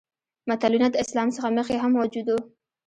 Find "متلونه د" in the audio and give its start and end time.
0.49-0.95